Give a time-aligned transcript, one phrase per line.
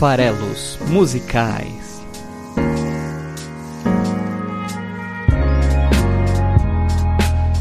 [0.00, 2.00] farelos musicais.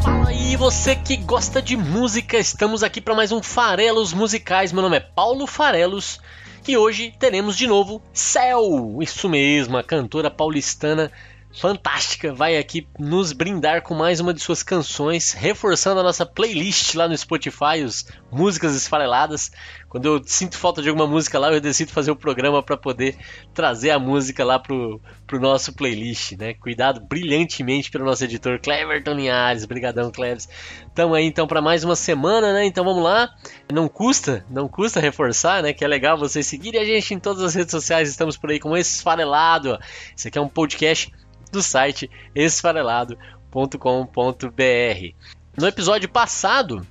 [0.02, 4.72] Fala aí, você que gosta de música, estamos aqui para mais um Farelos Musicais.
[4.72, 6.22] Meu nome é Paulo Farelos
[6.66, 11.12] e hoje teremos de novo Céu, isso mesmo, a cantora paulistana
[11.52, 16.94] fantástica, vai aqui nos brindar com mais uma de suas canções, reforçando a nossa playlist
[16.94, 19.52] lá no Spotify, os músicas esfareladas.
[19.90, 23.18] Quando eu sinto falta de alguma música lá, eu decido fazer o programa para poder
[23.54, 26.54] trazer a música lá pro, pro nosso playlist, né?
[26.54, 30.48] Cuidado brilhantemente pelo nosso editor Cleverton Linhares, brigadão Cleves.
[30.88, 32.66] Estamos aí então para mais uma semana, né?
[32.66, 33.34] Então vamos lá.
[33.74, 35.74] Não custa, não custa reforçar, né?
[35.74, 38.08] Que é legal vocês seguirem a gente em todas as redes sociais.
[38.08, 39.72] Estamos por aí com Esfarelado.
[39.72, 39.80] Ó.
[40.16, 41.12] Esse aqui é um podcast
[41.52, 45.16] do site esfarelado.com.br.
[45.58, 46.86] No episódio passado,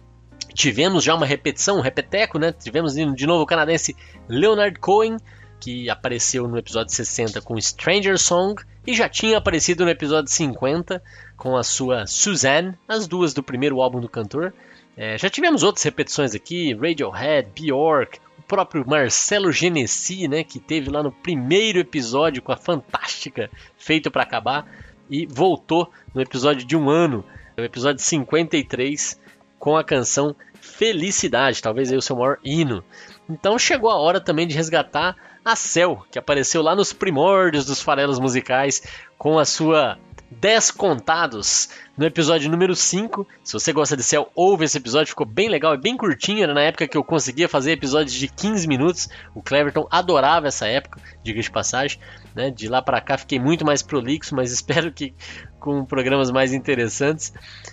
[0.54, 2.52] tivemos já uma repetição, um repeteco, né?
[2.52, 3.96] Tivemos de novo o canadense
[4.28, 5.16] Leonard Cohen,
[5.60, 11.02] que apareceu no episódio 60 com Stranger Song e já tinha aparecido no episódio 50
[11.36, 14.54] com a sua Suzanne, as duas do primeiro álbum do cantor.
[14.96, 18.18] É, já tivemos outras repetições aqui, Radiohead, Bjork,
[18.48, 24.22] próprio Marcelo Genesi, né, que teve lá no primeiro episódio com a fantástica Feito para
[24.22, 24.66] Acabar
[25.10, 27.22] e voltou no episódio de um ano,
[27.56, 29.20] no episódio 53,
[29.58, 32.82] com a canção Felicidade, talvez aí o seu maior hino.
[33.28, 37.80] Então chegou a hora também de resgatar a Cell, que apareceu lá nos primórdios dos
[37.80, 38.82] farelos musicais
[39.16, 39.98] com a sua
[40.30, 43.26] 10 contados no episódio número 5.
[43.42, 46.42] Se você gosta de Cell, ouve esse episódio, ficou bem legal e bem curtinho.
[46.42, 49.08] Era na época que eu conseguia fazer episódios de 15 minutos.
[49.34, 51.98] O Cleverton adorava essa época, diga de passagem.
[52.34, 52.50] Né?
[52.50, 55.14] De lá para cá fiquei muito mais prolixo, mas espero que
[55.58, 57.32] com programas mais interessantes.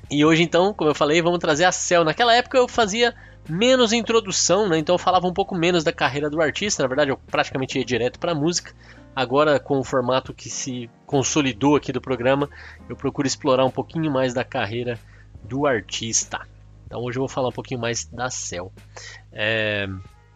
[0.09, 2.03] E hoje, então, como eu falei, vamos trazer a Cell.
[2.03, 3.14] Naquela época eu fazia
[3.49, 4.77] menos introdução, né?
[4.77, 6.83] então eu falava um pouco menos da carreira do artista.
[6.83, 8.73] Na verdade, eu praticamente ia direto para a música.
[9.16, 12.50] Agora, com o formato que se consolidou aqui do programa,
[12.89, 15.00] eu procuro explorar um pouquinho mais da carreira
[15.44, 16.41] do artista.
[16.85, 18.72] Então hoje eu vou falar um pouquinho mais da Cell.
[19.31, 19.88] É...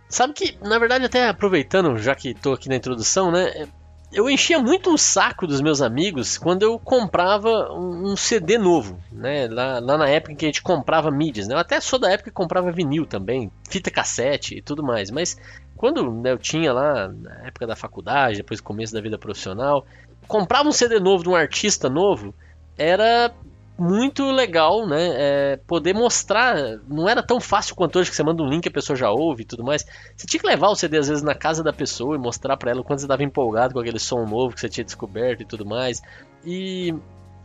[0.07, 3.67] Sabe que, na verdade, até aproveitando, já que estou aqui na introdução, né?
[4.11, 9.47] Eu enchia muito o saco dos meus amigos quando eu comprava um, CD novo, né?
[9.47, 11.53] Lá, lá, na época que a gente comprava mídias, né?
[11.53, 15.37] Eu até sou da época que comprava vinil também, fita cassete e tudo mais, mas
[15.77, 19.85] quando né, eu tinha lá, na época da faculdade, depois do começo da vida profissional,
[20.27, 22.33] comprava um CD novo de um artista novo,
[22.77, 23.31] era
[23.79, 25.07] muito legal, né?
[25.11, 26.55] É, poder mostrar.
[26.87, 29.43] Não era tão fácil quanto hoje que você manda um link a pessoa já ouve
[29.43, 29.85] e tudo mais.
[30.15, 32.71] Você tinha que levar o CD às vezes na casa da pessoa e mostrar para
[32.71, 35.45] ela o quanto você estava empolgado com aquele som novo que você tinha descoberto e
[35.45, 36.01] tudo mais.
[36.45, 36.93] E,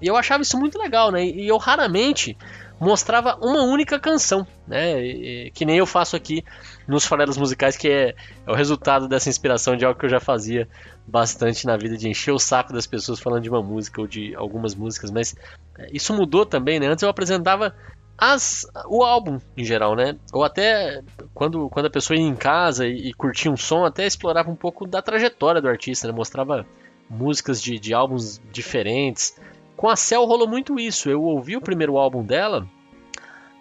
[0.05, 1.25] e eu achava isso muito legal, né?
[1.25, 2.37] E eu raramente
[2.79, 5.03] mostrava uma única canção, né?
[5.03, 6.45] E, que nem eu faço aqui
[6.87, 8.15] nos farelos musicais, que é,
[8.47, 10.69] é, o resultado dessa inspiração de algo que eu já fazia
[11.07, 14.35] bastante na vida, de encher o saco das pessoas falando de uma música ou de
[14.35, 15.35] algumas músicas, mas
[15.79, 16.87] é, isso mudou também, né?
[16.87, 17.75] Antes eu apresentava
[18.19, 20.17] as, o álbum em geral, né?
[20.35, 24.07] Ou até quando, quando a pessoa ia em casa e, e curtia um som, até
[24.07, 26.13] explorava um pouco da trajetória do artista, né?
[26.13, 26.67] Mostrava
[27.09, 29.35] músicas de, de álbuns diferentes,
[29.77, 31.11] com a Cell rolou muito isso.
[31.11, 32.69] Eu ouvi o primeiro álbum dela,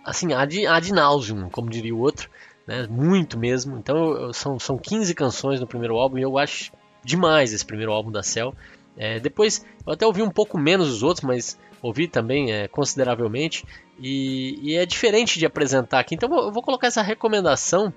[0.03, 2.29] assim, ad, ad nauseum, como diria o outro,
[2.67, 2.87] né?
[2.89, 3.77] Muito mesmo.
[3.77, 6.71] Então eu, são, são 15 canções no primeiro álbum e eu acho
[7.03, 8.53] demais esse primeiro álbum da Cell.
[8.95, 13.65] É, depois eu até ouvi um pouco menos os outros, mas ouvi também é, consideravelmente.
[13.99, 16.15] E, e, é diferente de apresentar aqui.
[16.15, 17.93] Então eu vou colocar essa recomendação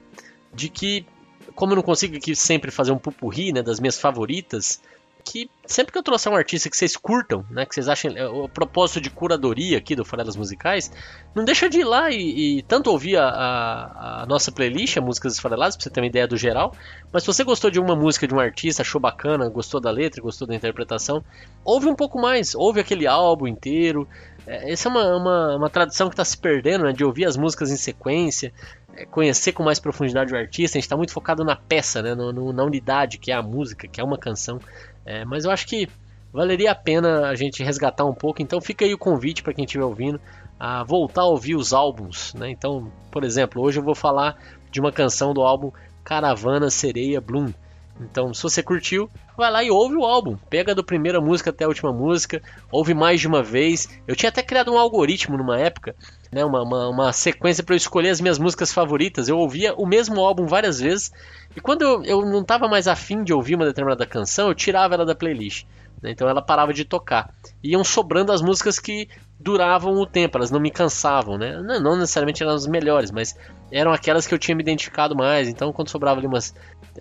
[0.53, 1.07] de que,
[1.55, 4.83] como eu não consigo aqui sempre fazer um pupurri né, das minhas favoritas,
[5.27, 8.29] que sempre que eu trouxer um artista que vocês curtam, né, que vocês achem é,
[8.29, 10.93] o propósito de curadoria aqui do Farelas Musicais,
[11.35, 15.01] não deixa de ir lá e, e tanto ouvir a, a, a, nossa playlist, a
[15.01, 16.73] Músicas Esfareladas, pra você ter uma ideia do geral,
[17.13, 20.23] mas se você gostou de uma música de um artista, achou bacana, gostou da letra,
[20.23, 21.25] gostou da interpretação,
[21.65, 24.09] ouve um pouco mais, ouve aquele álbum inteiro,
[24.47, 27.37] é, essa é uma, uma, uma tradição que está se perdendo, né, de ouvir as
[27.37, 28.53] músicas em sequência,
[28.97, 32.15] é, conhecer com mais profundidade o artista, a gente está muito focado na peça, né,
[32.15, 34.61] no, no, na unidade que é a música, que é uma canção,
[35.07, 35.89] é, mas eu acho que
[36.33, 38.43] valeria a pena a gente resgatar um pouco.
[38.43, 40.21] Então fica aí o convite para quem estiver ouvindo
[40.59, 42.35] a voltar a ouvir os álbuns.
[42.35, 42.51] Né?
[42.51, 44.37] Então, por exemplo, hoje eu vou falar
[44.71, 45.71] de uma canção do álbum
[46.05, 47.53] Caravana Sereia Bloom.
[48.01, 50.37] Então, se você curtiu, vai lá e ouve o álbum.
[50.51, 53.89] Pega do primeira música até a última música, ouve mais de uma vez.
[54.07, 55.95] Eu tinha até criado um algoritmo numa época,
[56.31, 59.29] né, uma, uma, uma sequência para eu escolher as minhas músicas favoritas.
[59.29, 61.11] Eu ouvia o mesmo álbum várias vezes,
[61.57, 64.95] e quando eu, eu não estava mais afim de ouvir uma determinada canção, eu tirava
[64.95, 65.65] ela da playlist.
[66.03, 66.11] né?
[66.11, 67.33] então ela parava de tocar.
[67.63, 69.09] Iam sobrando as músicas que
[69.41, 71.61] duravam o tempo, elas não me cansavam, né?
[71.61, 73.37] Não, não, necessariamente eram as melhores, mas
[73.71, 75.49] eram aquelas que eu tinha me identificado mais.
[75.49, 76.55] Então, quando sobrava ali umas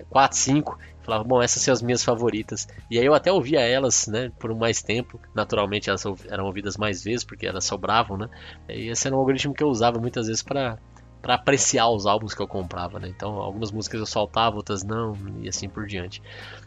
[0.09, 2.67] 4, 5, falava, bom, essas são as minhas favoritas.
[2.89, 5.19] E aí eu até ouvia elas, né, por mais tempo.
[5.33, 8.29] Naturalmente elas eram ouvidas mais vezes, porque elas sobravam, né?
[8.67, 10.77] E esse era um algoritmo que eu usava muitas vezes para
[11.25, 13.07] para apreciar os álbuns que eu comprava, né?
[13.07, 16.21] Então, algumas músicas eu soltava, outras não, e assim por diante.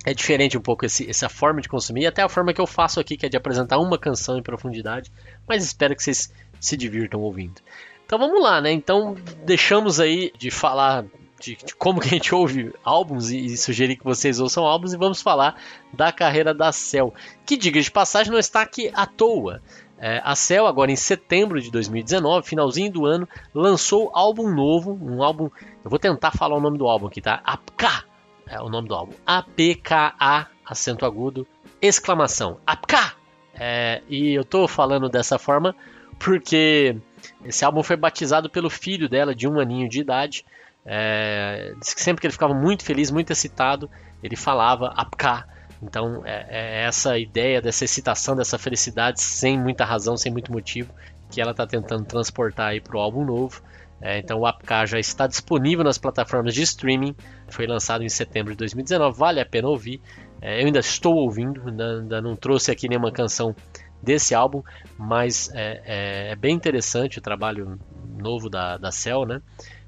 [0.05, 2.67] É diferente um pouco esse, essa forma de consumir, e até a forma que eu
[2.67, 5.13] faço aqui, que é de apresentar uma canção em profundidade,
[5.47, 7.63] mas espero que vocês se divirtam ouvindo.
[8.09, 8.73] Então vamos lá, né?
[8.73, 9.15] Então
[9.45, 11.05] deixamos aí de falar
[11.39, 14.95] de, de, como que a gente ouve álbuns e, e, sugerir que vocês ouçam álbuns
[14.95, 15.61] e vamos falar
[15.93, 17.13] da carreira da Cell,
[17.45, 19.61] que diga de passagem não está aqui à toa.
[19.99, 25.23] É, a Cell, agora em setembro de 2019, finalzinho do ano, lançou álbum novo, um
[25.23, 25.51] álbum.
[25.85, 27.43] Eu vou tentar falar o nome do álbum aqui, tá?
[27.45, 28.07] APK
[28.47, 29.13] é o nome do álbum.
[29.27, 31.47] A-P-K-A, acento agudo,
[31.79, 32.57] exclamação.
[32.67, 33.19] APK!
[33.53, 35.77] É, e eu tô falando dessa forma
[36.19, 36.97] porque
[37.45, 40.45] esse álbum foi batizado pelo filho dela, de um aninho de idade.
[40.85, 43.91] É, diz que sempre que ele ficava muito feliz, muito excitado,
[44.23, 45.45] ele falava APK
[45.83, 50.93] então é, é, essa ideia dessa excitação, dessa felicidade sem muita razão, sem muito motivo,
[51.31, 53.63] que ela está tentando transportar aí para o álbum novo.
[54.01, 57.17] É, então o APK já está disponível nas plataformas de streaming,
[57.49, 60.01] foi lançado em setembro de 2019, vale a pena ouvir.
[60.41, 63.55] É, eu ainda estou ouvindo, ainda, ainda, não trouxe aqui nenhuma canção
[64.03, 64.63] desse álbum,
[64.97, 67.79] mas é, é, é bem interessante o trabalho
[68.19, 69.43] novo da, da Cell, né?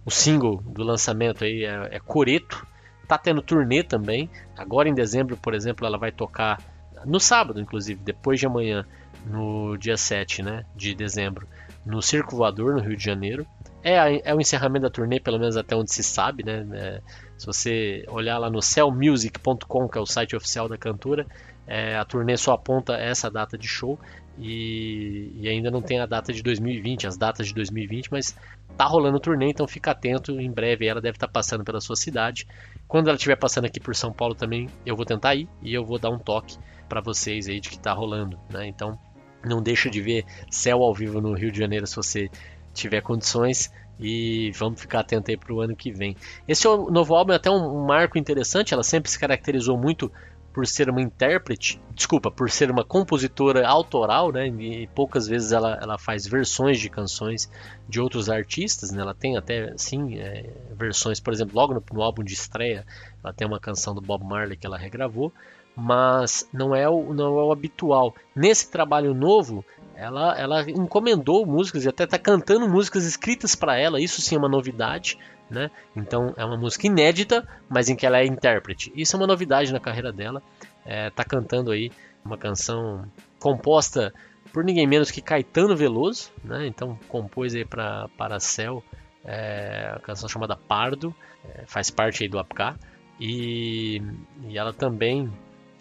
[0.05, 2.67] O single do lançamento aí é, é Coreto,
[3.11, 4.31] Tá tendo turnê também.
[4.57, 6.63] Agora em dezembro, por exemplo, ela vai tocar
[7.05, 8.87] no sábado, inclusive, depois de amanhã,
[9.27, 11.45] no dia 7 né, de dezembro,
[11.85, 13.45] no Circo Voador, no Rio de Janeiro.
[13.83, 16.65] É, é o encerramento da turnê, pelo menos até onde se sabe, né?
[16.73, 17.01] É,
[17.37, 21.27] se você olhar lá no cellmusic.com, que é o site oficial da cantora,
[21.71, 23.99] é, a turnê só aponta essa data de show
[24.37, 28.37] e, e, ainda não tem a data de 2020, as datas de 2020, mas
[28.77, 31.95] tá rolando turnê, então fica atento, em breve ela deve estar tá passando pela sua
[31.95, 32.47] cidade
[32.91, 35.85] quando ela estiver passando aqui por São Paulo também, eu vou tentar ir e eu
[35.85, 36.59] vou dar um toque
[36.89, 38.67] para vocês aí de que está rolando, né?
[38.67, 38.99] Então,
[39.45, 42.29] não deixa de ver céu ao vivo no Rio de Janeiro se você
[42.75, 43.71] tiver condições
[44.01, 46.17] e vamos ficar atento aí para o ano que vem.
[46.49, 50.11] Esse novo álbum é até um, marco interessante, ela sempre se caracterizou muito
[50.53, 54.49] por ser uma intérprete, desculpa, por ser uma compositora autoral, né?
[54.49, 57.51] E poucas vezes ela, ela faz versões de canções
[57.89, 59.01] de outros artistas, né?
[59.01, 62.85] Ela tem até, sim, é, versões, por exemplo, logo no, no, álbum de estreia,
[63.23, 65.33] ela tem uma canção do Bob Marley que ela regravou,
[65.77, 68.15] mas não é o, não é o habitual.
[68.35, 69.65] Nesse trabalho novo,
[69.95, 74.39] ela, ela encomendou músicas e até está cantando músicas escritas para ela, isso sim é
[74.39, 75.17] uma novidade,
[75.51, 75.71] né?
[75.95, 78.93] Então é uma música inédita, mas em que ela é intérprete.
[78.95, 80.43] Isso é uma novidade na carreira dela.
[80.85, 81.91] É, tá cantando aí
[82.25, 83.05] uma canção
[83.39, 84.15] composta
[84.53, 86.67] por ninguém menos que Caetano Veloso, né?
[86.67, 88.83] Então compôs aí para para Céu
[89.25, 91.15] é, a canção chamada Pardo,
[91.45, 92.77] é, faz parte aí do APK
[93.19, 94.03] e,
[94.49, 95.31] e ela também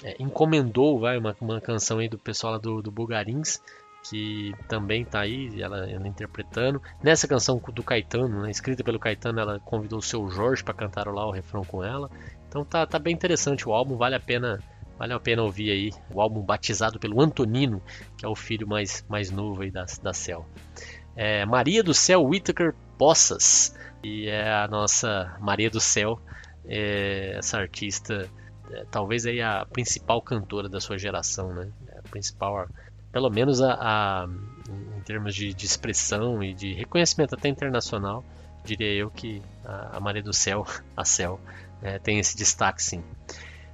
[0.03, 2.91] é, encomendou vai, uma, uma canção aí do pessoal do, do
[4.03, 6.81] que também está aí, ela, ela, interpretando.
[7.03, 11.07] Nessa canção do Caetano, né, escrita pelo Caetano, ela convidou o seu Jorge para cantar
[11.07, 12.09] lá o refrão com ela.
[12.47, 14.59] Então tá, tá bem interessante o álbum, vale a pena
[14.97, 17.81] vale a pena ouvir aí o álbum batizado pelo Antonino,
[18.17, 20.45] que é o filho mais, mais novo aí da, da Cell.
[21.15, 26.19] É Maria do Céu Whittaker Poças, e é a nossa Maria do Céu,
[26.65, 28.29] é essa artista,
[28.71, 31.71] é, talvez aí a principal cantora da sua geração, né?
[31.87, 32.67] É a principal
[33.11, 34.27] pelo menos a, a
[34.97, 38.23] em termos de, de, expressão e de reconhecimento até internacional,
[38.63, 41.39] diria eu que a, a Maria do Céu, a Céu,
[41.81, 43.03] é, tem esse destaque sim.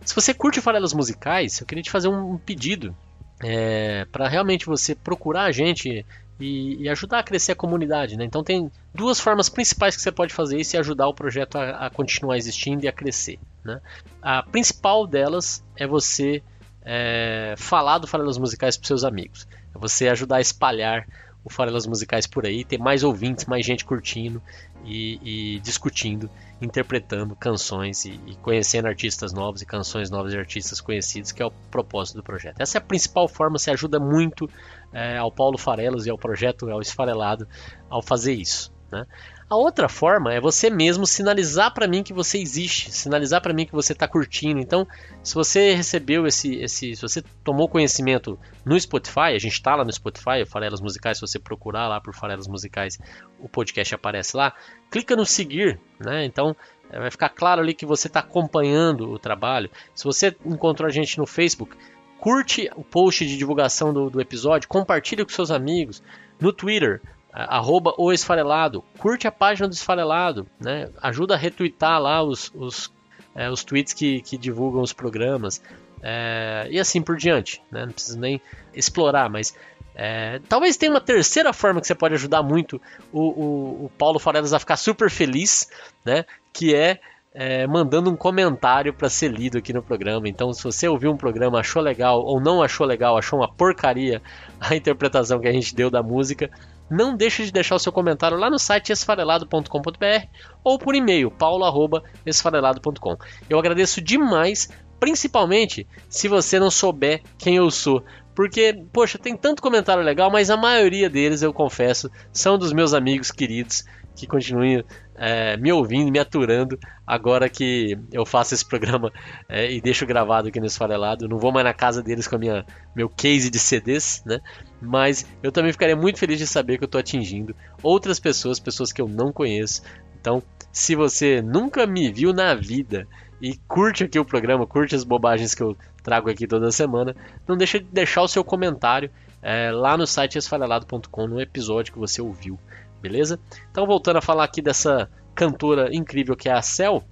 [0.06, 2.96] Se você curte farelas musicais, eu queria te fazer um, pedido
[3.44, 6.06] é, para realmente você procurar a gente
[6.39, 8.15] e, e, ajudar a crescer a comunidade.
[8.15, 8.24] Né?
[8.24, 11.88] Então tem duas formas principais que você pode fazer isso e ajudar o projeto a,
[11.88, 13.39] a continuar existindo e a crescer.
[13.63, 13.82] Né?
[14.22, 16.44] A principal delas é você
[16.86, 19.48] é, falar do Farelas Musicais para seus amigos.
[19.74, 21.08] É você ajudar a espalhar
[21.44, 24.42] o Farelas Musicais por aí, ter mais ouvintes, mais gente curtindo
[24.84, 26.27] e, e discutindo,
[26.60, 31.46] interpretando canções e, e, conhecendo artistas novos e canções novas de artistas conhecidos, que é
[31.46, 32.60] o propósito do projeto.
[32.60, 34.50] Essa é a principal forma, você ajuda muito
[34.92, 37.48] é, ao Paulo Farelos e ao projeto, ao Esfarelado,
[37.89, 38.75] ao fazer isso.
[38.96, 39.06] Né?
[39.50, 43.66] A outra forma é você mesmo sinalizar para mim que você existe, sinalizar para mim
[43.66, 44.60] que você está curtindo.
[44.60, 44.88] Então,
[45.22, 49.84] se você recebeu esse, esse, se você tomou conhecimento no Spotify, a gente está lá
[49.84, 52.98] no Spotify, Farelas Musicais, se você procurar lá por Farelas Musicais,
[53.38, 54.54] o podcast aparece lá.
[54.90, 56.25] Clica no seguir, né?
[56.25, 56.56] Então
[56.90, 59.70] é, vai ficar claro ali que você está acompanhando o trabalho.
[59.94, 61.75] Se você encontrou a gente no Facebook,
[62.18, 66.02] curte o post de divulgação do, do episódio, compartilha com seus amigos
[66.40, 67.02] no Twitter,
[67.44, 70.89] arroba o esfarelado, curte a página do esfarelado, né?
[71.01, 72.92] ajuda a retweetar lá os, os,
[73.36, 75.62] é, os tweets que, que divulgam os programas
[76.01, 77.62] é, e assim por diante.
[77.70, 77.86] Né?
[77.86, 78.42] Não precisa nem
[78.74, 79.54] explorar, mas
[79.94, 84.18] é, talvez tenha uma terceira forma que você pode ajudar muito o, o, o Paulo
[84.18, 85.70] Farelas a ficar super feliz,
[86.06, 86.24] né?
[86.54, 87.00] que é
[87.38, 90.30] é, mandando um comentário para ser lido aqui no programa.
[90.30, 94.22] Então, se você ouviu um programa, achou legal ou não achou legal, achou uma porcaria
[94.58, 96.50] a interpretação que a gente deu da música,
[96.89, 100.27] não deixe de deixar o seu comentário lá no site esfarelado.com.br
[100.63, 103.18] ou por e-mail paulo@esfarelado.com.
[103.50, 108.04] Eu agradeço demais, principalmente se você não souber quem eu sou,
[108.36, 112.94] porque, poxa, tem tanto comentário legal, mas a maioria deles, eu confesso, são dos meus
[112.94, 114.84] amigos queridos que continuem
[115.17, 119.12] é, me ouvindo, me aturando, agora que eu faço esse programa
[119.48, 121.27] é, e deixo gravado aqui no Esfarelado.
[121.27, 124.39] Não vou mais na casa deles com a minha, meu case de CDs, né?
[124.81, 128.91] Mas eu também ficaria muito feliz de saber que eu estou atingindo outras pessoas, pessoas
[128.91, 129.81] que eu não conheço.
[130.19, 130.41] Então,
[130.72, 133.07] se você nunca me viu na vida
[133.41, 137.15] e curte aqui o programa, curte as bobagens que eu trago aqui toda semana,
[137.48, 139.10] não deixe de deixar o seu comentário
[139.41, 142.60] é, lá no site esfarelado.com no episódio que você ouviu
[143.02, 143.40] beleza?
[143.72, 147.04] Então, voltando a falar aqui dessa cantora incrível que é a Cel,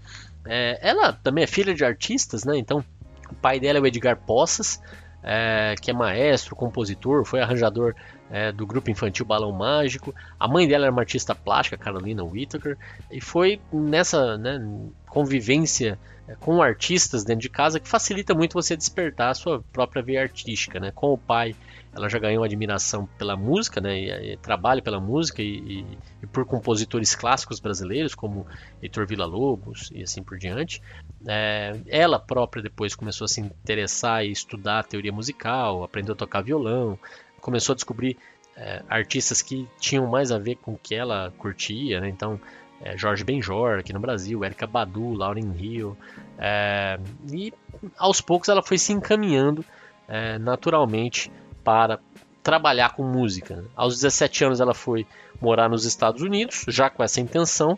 [0.46, 2.58] é, ela também é filha de artistas, né?
[2.58, 2.84] Então,
[3.30, 4.82] o pai dela é o Edgar Poças,
[5.24, 7.96] é, que é maestro, compositor, foi arranjador
[8.34, 10.13] é, do grupo infantil Balão Mágico.
[10.40, 12.75] A mãe dela era uma artista plástica, Carolina Whittaker,
[13.12, 14.60] e foi nessa né,
[15.08, 20.02] convivência é, com artistas dentro de casa que facilita muito você despertar a sua própria
[20.02, 20.92] veia artística, né?
[20.92, 21.56] Com o pai
[21.96, 25.86] ela já ganhou admiração pela música, né, e, e trabalho pela música e, e,
[26.24, 28.48] e, por compositores clássicos brasileiros como
[28.82, 30.82] Heitor Villa-Lobos e assim por diante.
[31.28, 36.42] É, ela própria depois começou a se interessar e estudar teoria musical, aprendeu a tocar
[36.42, 36.98] violão,
[37.44, 38.18] começou a descobrir
[38.56, 42.40] é, artistas que tinham mais a ver com o que ela curtia, né, então
[42.82, 45.96] é, Jorge Benjor aqui no Brasil, Erika Badu, Lauren Hill,
[46.40, 47.00] é,
[47.32, 47.54] e
[47.98, 49.64] aos poucos ela foi se encaminhando
[50.08, 51.32] é, naturalmente
[51.64, 52.00] para
[52.42, 53.64] trabalhar com música.
[53.76, 55.06] Aos 17 anos ela foi
[55.42, 57.78] morar nos Estados Unidos, já com essa intenção.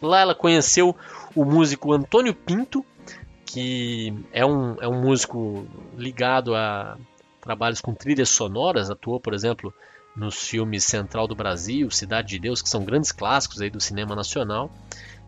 [0.00, 0.96] Lá ela conheceu
[1.34, 2.84] o músico Antônio Pinto,
[3.44, 6.96] que é um, é um músico ligado a
[7.42, 9.74] trabalhos com trilhas sonoras, atuou, por exemplo,
[10.16, 14.14] nos filmes Central do Brasil, Cidade de Deus, que são grandes clássicos aí do cinema
[14.14, 14.72] nacional.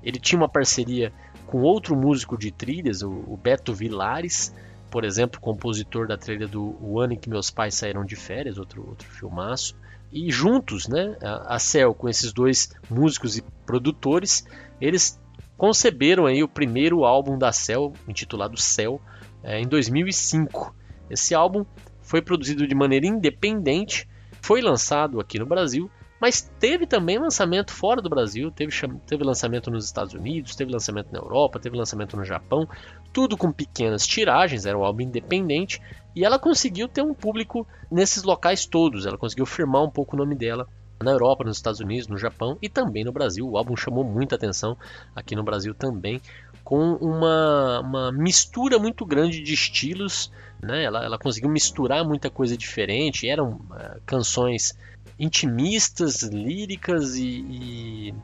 [0.03, 1.13] Ele tinha uma parceria
[1.47, 4.55] com outro músico de trilhas, o, Beto Vilares,
[4.91, 8.59] por exemplo, compositor da trilha do O Ano em que Meus Pais Saíram de Férias,
[8.59, 9.77] outro, outro filmaço.
[10.13, 11.17] E juntos, né,
[11.47, 14.47] a Cell, com esses dois músicos e produtores,
[14.81, 15.21] eles
[15.57, 19.01] conceberam aí o primeiro álbum da Cell, intitulado Cell,
[19.43, 20.75] é, em 2005.
[21.11, 21.65] Esse álbum
[22.05, 24.09] foi produzido de maneira independente,
[24.41, 25.91] foi lançado aqui no Brasil
[26.25, 28.73] mas teve também lançamento fora do Brasil, teve,
[29.07, 32.67] teve lançamento nos Estados Unidos, teve lançamento na Europa, teve lançamento no Japão,
[33.13, 35.83] tudo com pequenas tiragens, era um álbum independente,
[36.17, 40.19] e ela conseguiu ter um público nesses locais todos, ela conseguiu firmar um pouco o
[40.19, 40.67] nome dela
[41.03, 43.47] na Europa, nos Estados Unidos, no Japão e também no Brasil.
[43.47, 44.79] O álbum chamou muita atenção
[45.15, 46.23] aqui no Brasil também,
[46.65, 50.33] com uma, uma mistura muito grande de estilos.
[50.61, 50.85] Né?
[50.85, 54.73] Ela, ela conseguiu misturar muita coisa diferente, eram uh, canções
[55.19, 58.15] intimistas, líricas e, e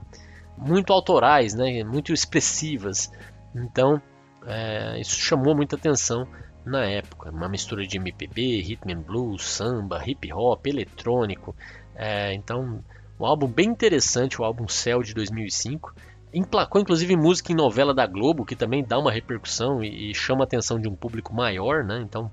[0.56, 1.84] muito autorais, né?
[1.84, 3.12] muito expressivas.
[3.54, 4.00] Então,
[4.46, 6.26] é, isso chamou muita atenção
[6.64, 7.30] na época.
[7.30, 11.54] Uma mistura de MPB, rhythm and blues, samba, hip hop, eletrônico.
[11.94, 12.82] É, então,
[13.18, 15.94] um álbum bem interessante, o álbum Céu de 2005.
[16.32, 20.42] Emplacou inclusive música em novela da Globo, que também dá uma repercussão e, e chama
[20.42, 22.00] a atenção de um público maior, né?
[22.02, 22.30] Então,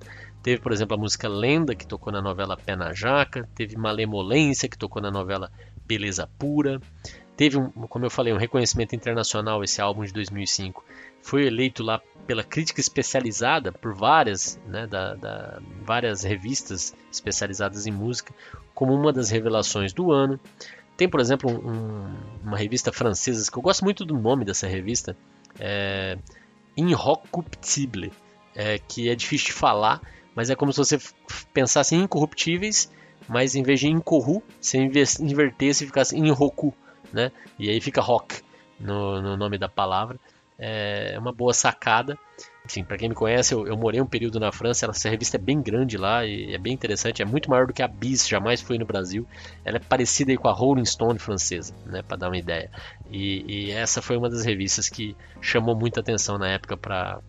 [0.48, 3.50] Teve, por exemplo, a música Lenda, que tocou na novela Pé na Jaca.
[3.54, 5.51] Teve Malemolência, que tocou na novela
[5.86, 6.80] Beleza Pura.
[7.36, 10.86] Teve, um, como eu falei, um reconhecimento internacional esse álbum de 2005.
[11.22, 17.92] Foi eleito lá pela crítica especializada por várias, né, da, da, várias revistas especializadas em
[17.92, 18.34] música
[18.74, 20.39] como uma das revelações do ano.
[20.98, 25.16] Tem, por exemplo, um, uma revista francesa que eu gosto muito do nome dessa revista,
[25.60, 26.18] é
[26.75, 28.12] Inrocuptible,
[28.56, 30.01] é, que é difícil de falar,
[30.36, 31.00] mas é como se você
[31.54, 32.92] pensasse em incorruptíveis,
[33.27, 36.74] mas em vez de incorru, você invertesse e ficasse em roku,
[37.12, 37.32] né?
[37.58, 38.42] E aí fica rock
[38.80, 40.20] no, no nome da palavra.
[40.60, 42.18] É uma boa sacada.
[42.66, 44.86] Enfim, para quem me conhece, eu, eu, morei um período na França.
[44.88, 47.22] Essa revista é bem grande lá e é bem interessante.
[47.22, 49.26] É muito maior do que a Bis, jamais foi no Brasil.
[49.64, 52.70] Ela é parecida com a Rolling Stone francesa, né, para dar uma ideia.
[53.10, 57.22] E, e, essa foi uma das revistas que chamou muita atenção na época para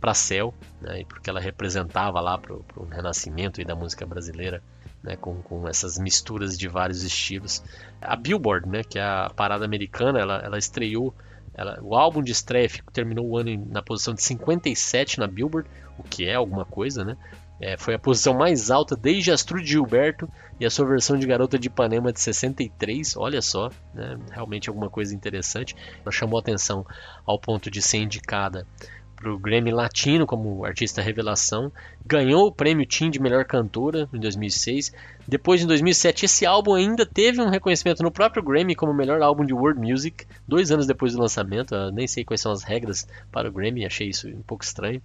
[0.00, 4.62] para Cell, né, porque ela representava lá para o renascimento da música brasileira,
[5.02, 7.64] né, com, com, essas misturas de vários estilos.
[8.02, 11.14] A Billboard, né, que é a parada americana, ela, ela estreou,
[11.54, 15.68] ela, o álbum de estreia terminou o ano em, na posição de 57 na Billboard,
[15.98, 17.16] o que é alguma coisa, né?
[17.60, 21.56] É, foi a posição mais alta desde Astrud Gilberto e a sua versão de Garota
[21.56, 23.16] de Ipanema de 63.
[23.16, 24.18] Olha só, né?
[24.32, 25.76] realmente alguma coisa interessante.
[26.02, 26.84] Ela chamou atenção
[27.24, 28.66] ao ponto de ser indicada
[29.14, 31.72] para o Grammy Latino como artista revelação,
[32.04, 34.92] ganhou o prêmio Teen de melhor cantora em 2006.
[35.26, 39.44] Depois, em 2007, esse álbum ainda teve um reconhecimento no próprio Grammy como melhor álbum
[39.44, 41.74] de world music, dois anos depois do lançamento.
[41.74, 45.00] Eu nem sei quais são as regras para o Grammy, achei isso um pouco estranho.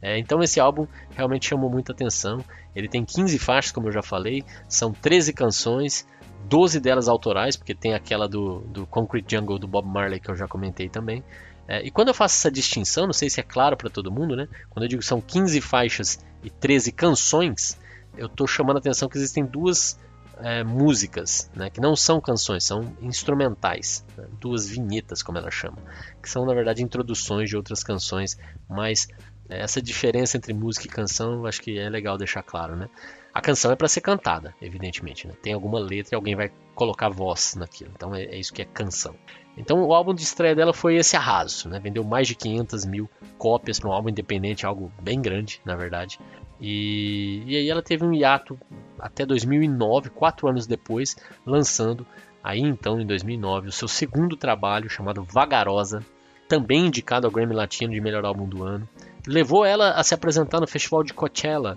[0.00, 2.44] É, então, esse álbum realmente chamou muita atenção.
[2.74, 6.06] Ele tem 15 faixas, como eu já falei, são 13 canções.
[6.48, 10.36] 12 delas autorais, porque tem aquela do, do Concrete Jungle do Bob Marley que eu
[10.36, 11.24] já comentei também.
[11.68, 14.36] É, e quando eu faço essa distinção, não sei se é claro para todo mundo,
[14.36, 14.48] né?
[14.70, 17.78] Quando eu digo são 15 faixas e 13 canções,
[18.16, 19.98] eu estou chamando a atenção que existem duas
[20.38, 25.78] é, músicas, né, que não são canções, são instrumentais, né, duas vinhetas, como ela chama,
[26.22, 28.36] que são na verdade introduções de outras canções,
[28.68, 29.08] mas
[29.48, 32.88] é, essa diferença entre música e canção acho que é legal deixar claro, né?
[33.32, 35.34] A canção é para ser cantada, evidentemente, né?
[35.42, 38.64] tem alguma letra e alguém vai colocar voz naquilo, então é, é isso que é
[38.64, 39.14] canção.
[39.56, 41.80] Então o álbum de estreia dela foi esse arraso, né?
[41.80, 43.08] Vendeu mais de 500 mil
[43.38, 46.18] cópias para um álbum independente, algo bem grande, na verdade.
[46.60, 48.58] E, e aí ela teve um hiato
[48.98, 52.06] até 2009, quatro anos depois, lançando
[52.42, 56.04] aí então em 2009 o seu segundo trabalho chamado Vagarosa,
[56.48, 58.88] também indicado ao Grammy Latino de melhor álbum do ano.
[59.26, 61.76] Levou ela a se apresentar no Festival de Coachella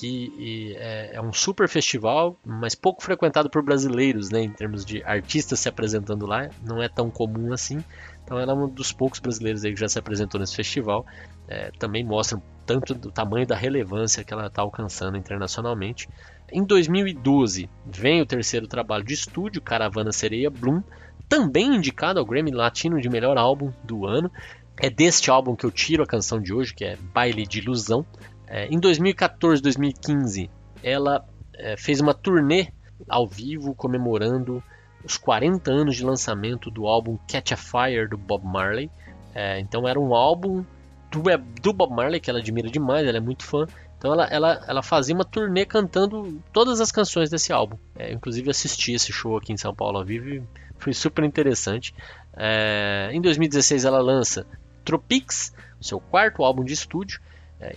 [0.00, 5.02] que é, é, um super festival, mas pouco frequentado por brasileiros, né, em termos de
[5.04, 7.84] artistas se apresentando lá, não é tão comum assim.
[8.24, 11.04] Então ela é um dos poucos brasileiros aí que já se apresentou nesse festival.
[11.46, 16.08] É, também mostra tanto do tamanho da relevância que ela está alcançando internacionalmente.
[16.50, 20.82] Em 2012 vem o terceiro trabalho de estúdio, Caravana Sereia Bloom,
[21.28, 24.32] também indicado ao Grammy Latino de melhor álbum do ano.
[24.78, 28.06] É deste álbum que eu tiro a canção de hoje, que é Baile de Ilusão.
[28.50, 30.50] É, em 2014, 2015,
[30.82, 32.72] ela é, fez uma turnê
[33.08, 34.60] ao vivo comemorando
[35.04, 38.90] os 40 anos de lançamento do álbum Catch a Fire do Bob Marley.
[39.32, 40.64] É, então era um álbum
[41.12, 43.66] do, é, do, Bob Marley que ela admira demais, ela é muito fã.
[43.96, 47.76] Então ela, ela, ela fazia uma turnê cantando todas as canções desse álbum.
[47.94, 50.42] É, inclusive assisti esse show aqui em São Paulo ao vivo e
[50.76, 51.94] foi super interessante.
[52.36, 54.44] É, em 2016 ela lança
[54.84, 57.20] Tropics, seu quarto álbum de estúdio,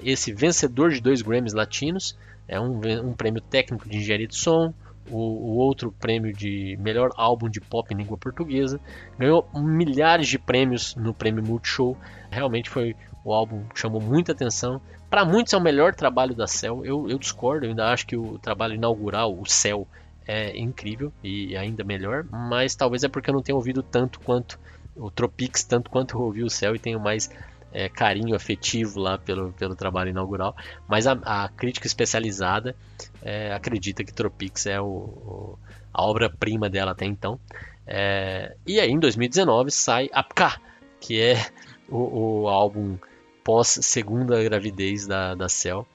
[0.04, 2.18] esse vencedor de dois Grammys latinos,
[2.48, 4.74] é um, um prêmio técnico de engenharia de som,
[5.10, 8.80] o, o, outro prêmio de melhor álbum de pop em língua portuguesa.
[9.18, 11.98] Ganhou milhares de prêmios no prêmio Multishow.
[12.32, 14.82] Realmente foi o álbum que chamou muita atenção.
[15.10, 16.86] Para muitos é o melhor trabalho da Cell.
[16.86, 19.88] Eu, eu discordo, eu ainda acho que o trabalho inaugural, o Cell,
[20.26, 22.26] é incrível e ainda melhor.
[22.32, 24.60] Mas talvez é porque eu não tenho ouvido tanto quanto
[24.96, 27.30] o Tropics, tanto quanto eu ouvi o Cell e tenho mais
[27.74, 30.56] é, carinho afetivo lá pelo, pelo trabalho inaugural,
[30.88, 32.76] mas a, a crítica especializada
[33.22, 35.60] é, acredita que Tropics é o, o,
[35.92, 37.40] a obra-prima dela até então.
[37.86, 40.62] É, e aí em 2019 sai Apka,
[41.02, 41.46] que é
[41.90, 42.98] o, o álbum
[43.44, 45.86] pós segunda gravidez da, da Cell,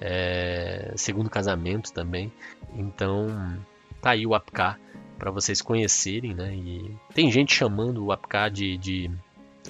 [0.00, 2.32] é, segundo casamento também.
[2.74, 3.58] Então
[4.00, 4.78] tá aí o Apka
[5.18, 6.54] para vocês conhecerem, né?
[6.54, 9.10] E tem gente chamando o Apka de, de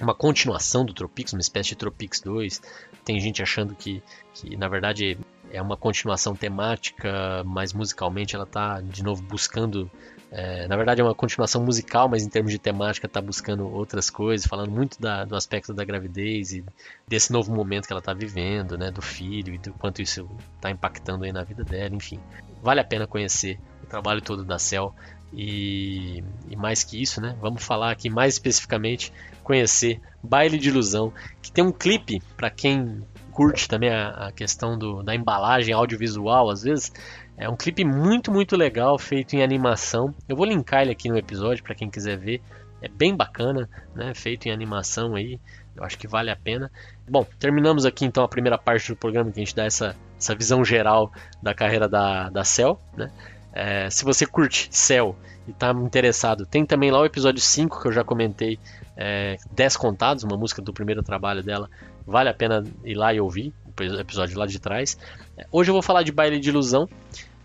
[0.01, 2.61] uma continuação do Tropics, uma espécie de Tropics 2.
[3.03, 4.01] Tem gente achando que,
[4.33, 5.17] que na verdade
[5.51, 9.89] é uma continuação temática, mas musicalmente ela está de novo buscando.
[10.29, 14.09] É, na verdade é uma continuação musical, mas em termos de temática está buscando outras
[14.09, 16.65] coisas, falando muito da, do aspecto da gravidez e
[17.07, 20.69] desse novo momento que ela está vivendo, né, do filho e do quanto isso está
[20.69, 22.19] impactando aí na vida dela, enfim.
[22.61, 24.93] Vale a pena conhecer o trabalho todo da Cell
[25.33, 27.35] e, e, mais que isso, né?
[27.41, 29.11] Vamos falar aqui mais especificamente,
[29.47, 34.77] conhecer Baile de Ilusão, que tem um clipe para quem curte também a, a questão
[34.77, 36.91] do, da embalagem audiovisual, às vezes.
[37.37, 40.13] É um clipe muito, muito legal, feito em animação.
[40.27, 42.41] Eu vou linkar ele aqui no episódio para quem quiser ver.
[42.81, 44.13] É bem bacana, né?
[44.13, 45.39] Feito em animação aí.
[45.75, 46.69] Eu acho que vale a pena.
[47.07, 50.35] Bom, terminamos aqui então a primeira parte do programa que a gente dá essa, essa
[50.35, 53.11] visão geral da carreira da, da Cell, né?
[53.53, 55.15] É, se você curte Cell
[55.47, 58.59] e está interessado, tem também lá o episódio 5 que eu já comentei,
[58.97, 61.69] é, 10 Contados, uma música do primeiro trabalho dela.
[62.05, 64.97] Vale a pena ir lá e ouvir o episódio lá de trás.
[65.37, 66.89] É, hoje eu vou falar de Baile de Ilusão.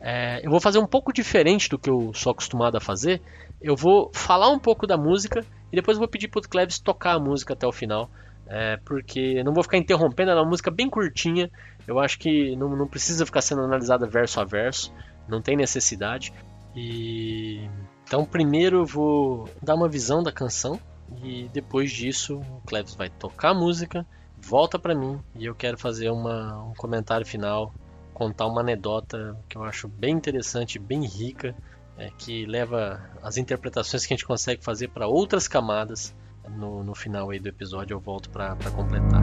[0.01, 3.21] É, eu vou fazer um pouco diferente do que eu sou acostumado a fazer.
[3.61, 7.13] Eu vou falar um pouco da música e depois vou pedir para o Klebs tocar
[7.13, 8.11] a música até o final.
[8.49, 11.51] É, porque não vou ficar interrompendo, ela é uma música bem curtinha.
[11.87, 14.93] Eu acho que não, não precisa ficar sendo analisada verso a verso,
[15.29, 16.33] não tem necessidade.
[16.75, 17.69] E
[18.05, 20.81] então primeiro eu vou dar uma visão da canção
[21.23, 24.07] e depois disso o Cleves vai tocar a música,
[24.41, 27.75] volta para mim e eu quero fazer uma, um comentário final,
[28.13, 31.55] contar uma anedota que eu acho bem interessante, bem rica,
[31.97, 36.15] é, que leva as interpretações que a gente consegue fazer para outras camadas.
[36.49, 39.23] No, no final aí do episódio eu volto para completar.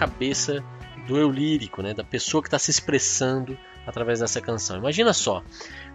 [0.00, 0.64] Cabeça
[1.06, 4.78] do eu lírico, né, da pessoa que está se expressando através dessa canção.
[4.78, 5.42] Imagina só,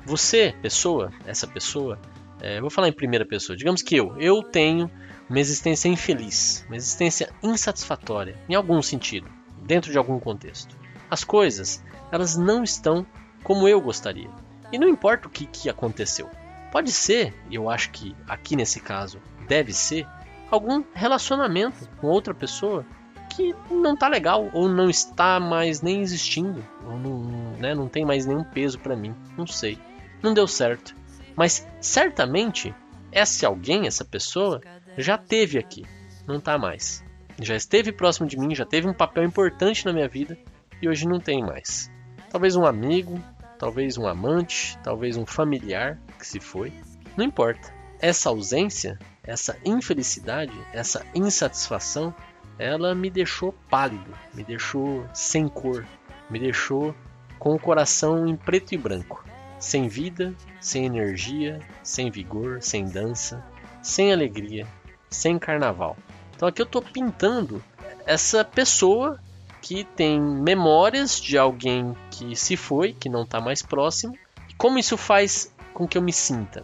[0.06, 2.00] você, pessoa, essa pessoa,
[2.40, 4.92] é, vou falar em primeira pessoa, digamos que eu, eu tenho
[5.28, 9.28] uma existência infeliz, uma existência insatisfatória, em algum sentido,
[9.64, 10.78] dentro de algum contexto.
[11.10, 13.08] As coisas, elas não estão
[13.44, 14.30] como eu gostaria.
[14.72, 16.30] E não importa o que, que aconteceu.
[16.72, 20.06] Pode ser, eu acho que aqui nesse caso deve ser,
[20.52, 22.86] algum relacionamento com outra pessoa
[23.30, 27.22] que não tá legal, ou não está mais nem existindo, ou não,
[27.60, 29.78] né, não tem mais nenhum peso para mim, não sei.
[30.22, 30.96] Não deu certo.
[31.36, 32.74] Mas certamente
[33.12, 34.62] esse alguém, essa pessoa,
[34.98, 35.86] já teve aqui,
[36.28, 37.04] não tá mais.
[37.42, 40.38] Já esteve próximo de mim, já teve um papel importante na minha vida
[40.82, 41.92] e hoje não tem mais.
[42.30, 43.22] Talvez um amigo,
[43.58, 46.74] talvez um amante, talvez um familiar que se foi,
[47.16, 47.74] não importa.
[48.00, 52.14] Essa ausência, essa infelicidade, essa insatisfação
[52.58, 55.86] ela me deixou pálido, me deixou sem cor,
[56.30, 56.96] me deixou
[57.38, 59.24] com o coração em preto e branco,
[59.60, 63.44] sem vida, sem energia, sem vigor, sem dança,
[63.82, 64.66] sem alegria,
[65.10, 65.98] sem carnaval.
[66.36, 67.64] Então aqui eu estou pintando
[68.06, 69.20] essa pessoa
[69.62, 74.18] que tem memórias de alguém que se foi, que não está mais próximo,
[74.50, 76.64] e como isso faz com que eu me sinta.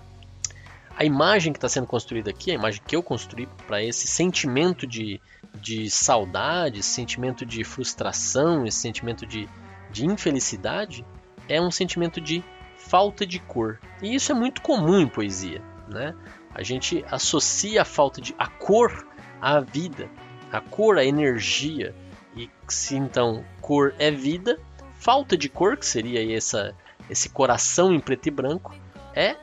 [1.01, 4.85] A imagem que está sendo construída aqui, a imagem que eu construí para esse sentimento
[4.85, 5.19] de
[5.59, 9.49] de saudade, esse sentimento de frustração, esse sentimento de,
[9.91, 11.03] de infelicidade,
[11.49, 12.43] é um sentimento de
[12.77, 13.79] falta de cor.
[13.99, 15.59] E isso é muito comum em poesia.
[15.87, 16.15] Né?
[16.53, 19.07] A gente associa a falta de a cor
[19.41, 20.07] à vida,
[20.51, 21.95] a cor à energia.
[22.35, 24.59] E se então cor é vida,
[24.99, 26.75] falta de cor, que seria essa,
[27.09, 28.75] esse coração em preto e branco,
[29.15, 29.35] é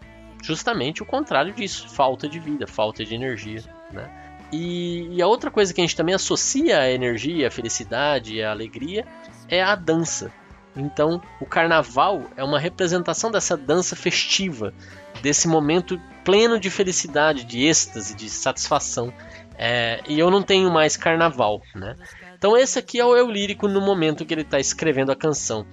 [0.43, 3.63] justamente o contrário disso, falta de vida, falta de energia.
[3.93, 4.09] Né?
[4.53, 8.51] E, e, a outra coisa que a gente também associa à energia, à felicidade, à
[8.51, 9.07] alegria
[9.49, 10.33] é a dança.
[10.77, 14.73] Então, o carnaval é uma representação dessa dança festiva,
[15.21, 19.13] desse momento pleno de felicidade, de êxtase, de satisfação.
[19.57, 21.97] É, e eu não tenho mais carnaval, né?
[22.39, 25.67] Então esse aqui é o eu lírico no momento que ele está escrevendo a canção.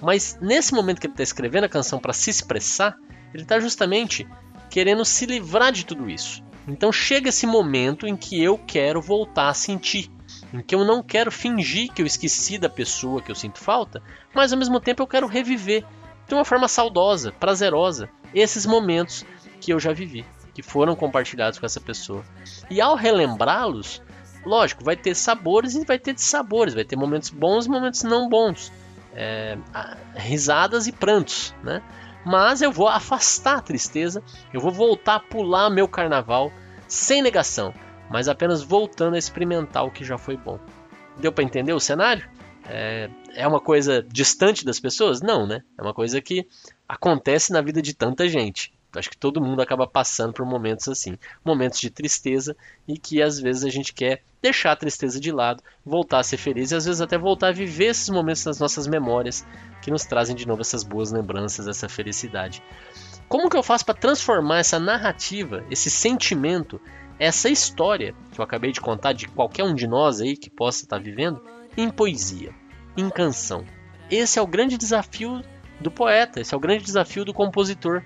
[0.00, 2.96] Mas nesse momento que ele está escrevendo a canção para se expressar,
[3.32, 4.26] ele está justamente
[4.70, 6.42] querendo se livrar de tudo isso.
[6.66, 10.10] Então chega esse momento em que eu quero voltar a sentir,
[10.52, 14.02] em que eu não quero fingir que eu esqueci da pessoa que eu sinto falta,
[14.34, 15.84] mas ao mesmo tempo eu quero reviver
[16.26, 19.24] de uma forma saudosa, prazerosa, esses momentos
[19.60, 22.24] que eu já vivi, que foram compartilhados com essa pessoa.
[22.70, 24.00] E ao relembrá-los,
[24.46, 28.28] lógico, vai ter sabores e vai ter dissabores, vai ter momentos bons e momentos não
[28.28, 28.72] bons,
[29.14, 29.58] é,
[30.14, 31.82] risadas e prantos, né?
[32.24, 36.52] Mas eu vou afastar a tristeza, eu vou voltar a pular meu carnaval
[36.86, 37.72] sem negação,
[38.10, 40.58] mas apenas voltando a experimentar o que já foi bom.
[41.18, 42.28] Deu para entender o cenário?
[42.68, 45.20] É, é uma coisa distante das pessoas?
[45.20, 45.62] Não, né?
[45.78, 46.46] É uma coisa que
[46.88, 48.72] acontece na vida de tanta gente.
[48.94, 53.38] Acho que todo mundo acaba passando por momentos assim, momentos de tristeza e que às
[53.38, 56.84] vezes a gente quer deixar a tristeza de lado, voltar a ser feliz e às
[56.84, 59.46] vezes até voltar a viver esses momentos nas nossas memórias
[59.80, 62.62] que nos trazem de novo essas boas lembranças, essa felicidade.
[63.28, 66.80] Como que eu faço para transformar essa narrativa, esse sentimento,
[67.18, 70.84] essa história que eu acabei de contar de qualquer um de nós aí que possa
[70.84, 71.40] estar vivendo
[71.76, 72.52] em poesia,
[72.96, 73.64] em canção?
[74.10, 75.42] Esse é o grande desafio
[75.80, 78.02] do poeta, esse é o grande desafio do compositor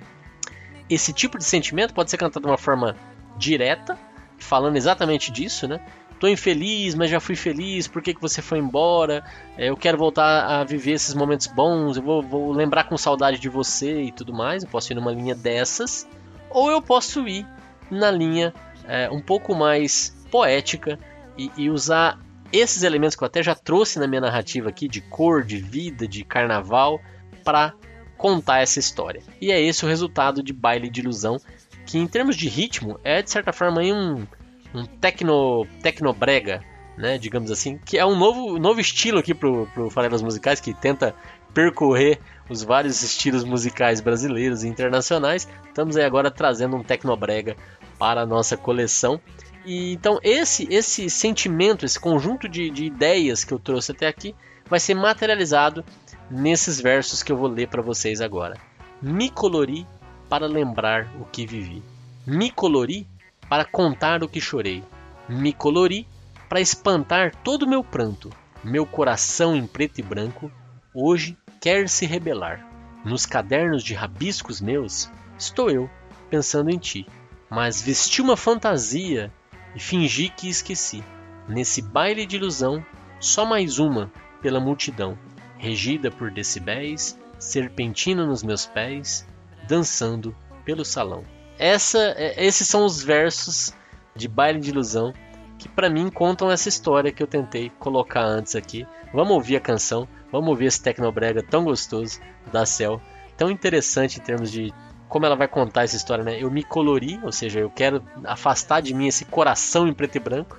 [0.88, 2.96] esse tipo de sentimento pode ser cantado de uma forma
[3.37, 3.99] direta,
[4.38, 5.81] falando exatamente disso, né?
[6.18, 9.22] Tô infeliz, mas já fui feliz, por que, que você foi embora?
[9.59, 13.38] É, eu quero voltar a viver esses momentos bons, eu vou, vou lembrar com saudade
[13.38, 14.62] de você e tudo mais.
[14.62, 16.09] Eu posso ir numa linha dessas,
[16.49, 17.46] ou eu posso ir
[17.90, 18.55] na linha
[18.88, 20.99] é, um pouco mais poética
[21.37, 22.18] e, e usar
[22.53, 26.09] esses elementos que eu até já trouxe na minha narrativa aqui, de cor, de vida,
[26.09, 26.99] de carnaval,
[27.44, 27.75] para
[28.16, 29.22] contar essa história.
[29.40, 31.38] E é esse o resultado de Baile de Ilusão,
[31.85, 34.26] que em termos de ritmo é de certa forma um,
[34.74, 36.62] um tecno, tecnobrega,
[36.96, 40.72] né, digamos assim, que é um novo, novo estilo aqui pro, pro Farelas Musicais, que
[40.72, 41.14] tenta
[41.52, 45.48] percorrer os vários estilos musicais brasileiros e internacionais.
[45.66, 47.57] Estamos aí agora trazendo um tecnobrega
[47.98, 49.20] para a nossa coleção.
[49.64, 54.35] E então esse esse sentimento, esse conjunto de, de ideias que eu trouxe até aqui,
[54.68, 55.85] vai ser materializado
[56.31, 58.57] nesses versos que eu vou ler para vocês agora.
[59.01, 59.87] Me colori
[60.29, 61.83] para lembrar o que vivi.
[62.27, 63.07] Me colori
[63.49, 64.83] para contar o que chorei.
[65.29, 66.07] Me colori
[66.49, 68.31] para espantar todo o meu pranto.
[68.62, 70.51] Meu coração em preto e branco
[70.95, 72.67] hoje quer se rebelar.
[73.05, 75.89] Nos cadernos de rabiscos meus estou eu
[76.29, 77.07] pensando em ti,
[77.49, 79.33] mas vesti uma fantasia
[79.75, 81.05] e fingi que esqueci.
[81.49, 82.85] Nesse baile de ilusão,
[83.21, 84.11] só mais uma
[84.43, 85.17] pela multidão,
[85.59, 89.27] regida por decibéis, serpentina nos meus pés,
[89.69, 91.25] dançando pelo salão.
[91.59, 93.73] Essa, é, esses são os versos
[94.14, 95.12] de Baile de Ilusão
[95.59, 98.87] que para mim contam essa história que eu tentei colocar antes aqui.
[99.12, 102.21] Vamos ouvir a canção, vamos ouvir esse tecnobrega tão gostoso
[102.53, 103.01] da Cell,
[103.37, 104.73] tão interessante em termos de
[105.09, 106.37] como ela vai contar essa história, né?
[106.42, 110.21] Eu me colori, ou seja, eu quero afastar de mim esse coração em preto e
[110.21, 110.59] branco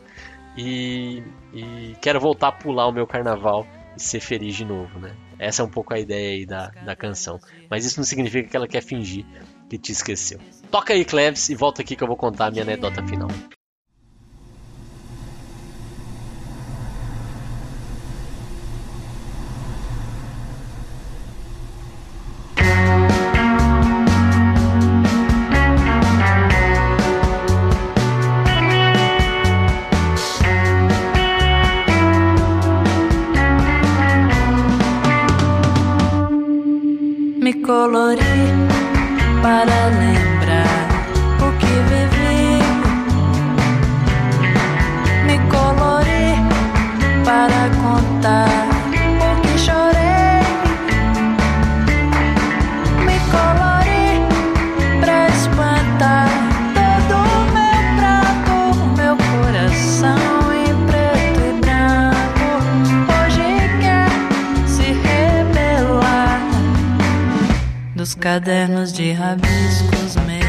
[0.58, 1.22] e,
[1.54, 3.68] e quero voltar a pular o meu carnaval
[4.04, 5.16] ser feliz de novo, né?
[5.40, 7.40] Essa é um pouco a ideia aí da, da canção.
[7.70, 9.26] Mas isso não significa que ela quer fingir
[9.70, 10.40] que te esqueceu.
[10.72, 13.30] Toca aí, Cleves, e volta aqui que eu vou contar a minha anedota final.
[68.28, 70.47] Cadernos de rabiscos meus.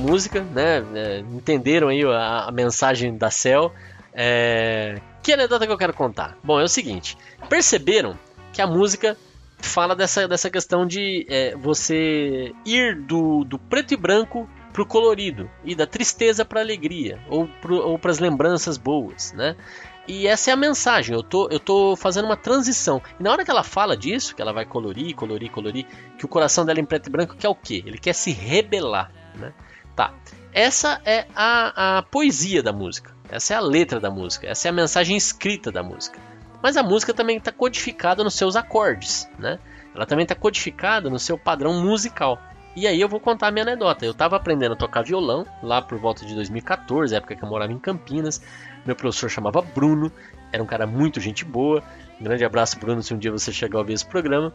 [0.00, 0.84] Música, né?
[0.94, 3.72] É, entenderam aí a, a mensagem da Cell.
[4.12, 5.00] É...
[5.22, 6.36] Que anedota que eu quero contar?
[6.42, 7.16] Bom, é o seguinte:
[7.48, 8.18] perceberam
[8.52, 9.16] que a música
[9.58, 15.50] fala dessa, dessa questão de é, você ir do, do preto e branco pro colorido
[15.64, 17.48] e da tristeza para alegria ou,
[17.98, 19.56] para as lembranças boas, né?
[20.08, 21.14] E essa é a mensagem.
[21.14, 23.00] Eu tô, eu tô fazendo uma transição.
[23.18, 25.86] E na hora que ela fala disso, que ela vai colorir, colorir, colorir,
[26.18, 27.82] que o coração dela é em preto e branco quer o quê?
[27.86, 29.12] Ele quer se rebelar.
[29.36, 29.52] Né?
[30.00, 30.14] Tá.
[30.54, 33.14] Essa é a, a poesia da música.
[33.28, 34.46] Essa é a letra da música.
[34.46, 36.18] Essa é a mensagem escrita da música.
[36.62, 39.58] Mas a música também está codificada nos seus acordes, né?
[39.94, 42.38] Ela também está codificada no seu padrão musical.
[42.74, 44.06] E aí eu vou contar a minha anedota.
[44.06, 47.70] Eu estava aprendendo a tocar violão lá por volta de 2014, época que eu morava
[47.70, 48.40] em Campinas.
[48.86, 50.10] Meu professor chamava Bruno,
[50.50, 51.82] era um cara muito gente boa.
[52.18, 54.50] Um grande abraço, Bruno, se um dia você chegar a ouvir esse programa.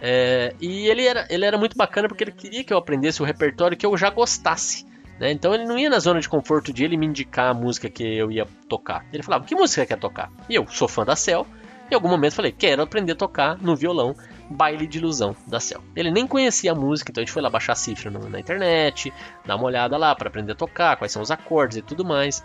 [0.00, 3.24] É, e ele era, ele era muito bacana porque ele queria que eu aprendesse o
[3.24, 4.86] repertório que eu já gostasse.
[5.18, 5.32] Né?
[5.32, 8.04] Então ele não ia na zona de conforto de ele me indicar a música que
[8.04, 9.04] eu ia tocar.
[9.12, 10.30] Ele falava, que música quer tocar?
[10.48, 11.46] E eu sou fã da Cell.
[11.90, 14.14] Em algum momento falei, quero aprender a tocar no violão
[14.50, 15.82] Baile de Ilusão da Cell.
[15.96, 18.38] Ele nem conhecia a música, então a gente foi lá baixar a cifra no, na
[18.38, 19.12] internet,
[19.44, 22.44] dar uma olhada lá para aprender a tocar, quais são os acordes e tudo mais.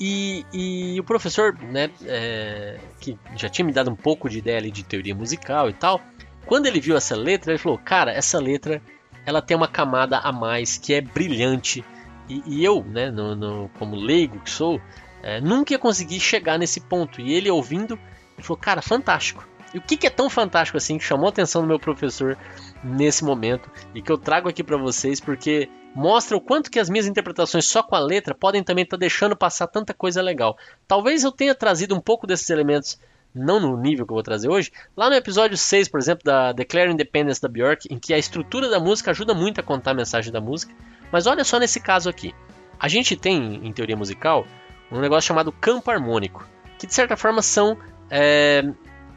[0.00, 4.60] E, e o professor, né, é, que já tinha me dado um pouco de ideia
[4.62, 6.00] de teoria musical e tal,
[6.46, 8.82] quando ele viu essa letra, ele falou: Cara, essa letra
[9.24, 11.84] ela tem uma camada a mais que é brilhante.
[12.28, 14.80] E, e eu, né, no, no, como leigo que sou,
[15.22, 17.20] é, nunca ia conseguir chegar nesse ponto.
[17.20, 17.98] E ele ouvindo,
[18.36, 19.46] ele falou: Cara, fantástico.
[19.74, 22.36] E o que, que é tão fantástico assim que chamou a atenção do meu professor
[22.84, 26.90] nesse momento e que eu trago aqui para vocês porque mostra o quanto que as
[26.90, 30.58] minhas interpretações só com a letra podem também estar tá deixando passar tanta coisa legal.
[30.86, 33.00] Talvez eu tenha trazido um pouco desses elementos
[33.34, 34.70] não no nível que eu vou trazer hoje.
[34.96, 38.68] Lá no episódio 6, por exemplo, da Declare Independence da Bjork, em que a estrutura
[38.68, 40.74] da música ajuda muito a contar a mensagem da música.
[41.10, 42.34] Mas olha só nesse caso aqui.
[42.78, 44.46] A gente tem, em teoria musical,
[44.90, 46.46] um negócio chamado campo harmônico,
[46.78, 47.78] que de certa forma são
[48.10, 48.62] é,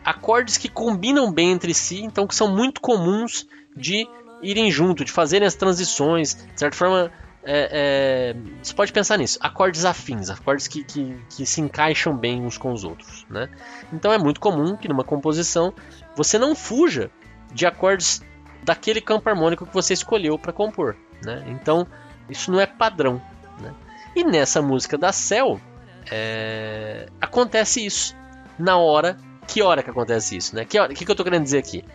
[0.04, 4.08] acordes que combinam bem entre si, então que são muito comuns de
[4.42, 7.12] irem junto, de fazerem as transições, de certa forma.
[7.48, 12.42] É, é, você pode pensar nisso, acordes afins, acordes que, que, que, se encaixam bem
[12.42, 13.24] uns com os outros.
[13.30, 13.50] Né?
[13.94, 15.72] Então é muito comum que numa composição
[16.16, 17.12] você não fuja
[17.54, 18.24] de acordes
[18.64, 20.96] daquele campo harmônico que você escolheu para compor.
[21.24, 21.46] Né?
[21.48, 21.86] Então
[22.28, 23.22] isso não é padrão.
[23.60, 23.72] Né?
[24.16, 25.62] E nessa música da Cell
[26.12, 28.16] é, acontece isso
[28.58, 29.18] na hora.
[29.48, 30.56] Que hora que acontece isso?
[30.56, 30.66] Né?
[30.66, 31.86] Que, hora, que, que eu estou querendo dizer aqui?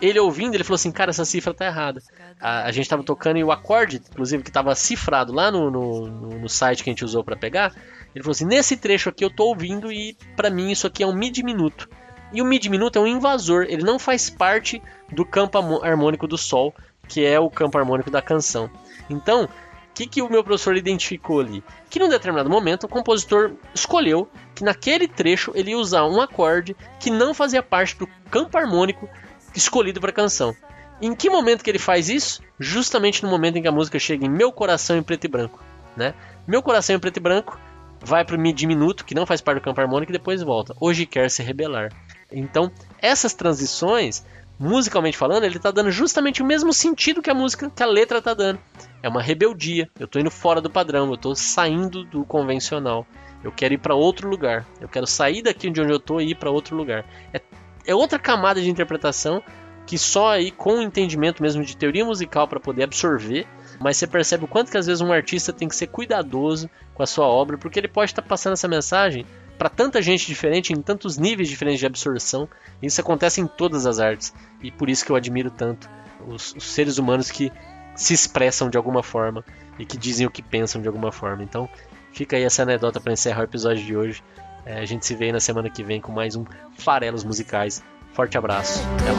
[0.00, 2.02] ele ouvindo, ele falou assim, cara, essa cifra tá errada.
[2.40, 6.06] A, a gente tava tocando e o acorde, inclusive, que tava cifrado lá no, no,
[6.38, 7.72] no site que a gente usou para pegar,
[8.14, 11.06] ele falou assim, nesse trecho aqui eu tô ouvindo e para mim isso aqui é
[11.06, 11.88] um mid minuto.
[12.32, 16.38] E o mid minuto é um invasor, ele não faz parte do campo harmônico do
[16.38, 16.74] sol,
[17.06, 18.70] que é o campo harmônico da canção.
[19.08, 19.48] Então, o
[19.94, 21.62] que, que o meu professor identificou ali?
[21.88, 26.76] Que num determinado momento o compositor escolheu que naquele trecho ele ia usar um acorde
[26.98, 29.08] que não fazia parte do campo harmônico
[29.54, 30.54] escolhido para a canção.
[31.00, 32.42] Em que momento que ele faz isso?
[32.58, 35.62] Justamente no momento em que a música chega em Meu Coração em Preto e Branco.
[35.96, 36.14] Né?
[36.46, 37.58] Meu Coração em Preto e Branco
[38.00, 40.74] vai para o Mi diminuto, que não faz parte do campo harmônico, e depois volta.
[40.80, 41.90] Hoje quer se rebelar.
[42.30, 44.24] Então, essas transições,
[44.58, 48.18] musicalmente falando, ele está dando justamente o mesmo sentido que a música, que a letra
[48.18, 48.58] está dando.
[49.02, 49.90] É uma rebeldia.
[49.98, 53.06] Eu estou indo fora do padrão, eu estou saindo do convencional.
[53.42, 54.66] Eu quero ir para outro lugar.
[54.80, 57.04] Eu quero sair daqui de onde eu estou e ir para outro lugar.
[57.32, 57.40] É
[57.86, 59.42] é outra camada de interpretação
[59.86, 63.46] que só aí com o entendimento mesmo de teoria musical para poder absorver,
[63.78, 67.02] mas você percebe o quanto que às vezes um artista tem que ser cuidadoso com
[67.02, 69.24] a sua obra, porque ele pode estar tá passando essa mensagem
[69.56, 72.48] para tanta gente diferente, em tantos níveis diferentes de absorção.
[72.82, 75.88] Isso acontece em todas as artes e por isso que eu admiro tanto
[76.26, 77.52] os, os seres humanos que
[77.94, 79.44] se expressam de alguma forma
[79.78, 81.42] e que dizem o que pensam de alguma forma.
[81.42, 81.68] Então,
[82.12, 84.22] fica aí essa anedota para encerrar o episódio de hoje.
[84.64, 86.44] É, a gente se vê na semana que vem com mais um
[86.76, 87.82] Farelos Musicais.
[88.16, 88.82] Forte abraço.
[88.98, 89.12] Até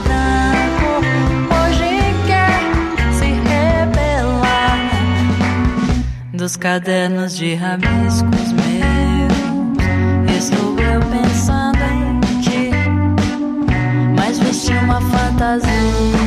[6.34, 9.38] Dos cadernos de rabiscos meus,
[10.36, 12.72] estou eu pensando em ti,
[14.16, 16.27] mas vesti uma fantasia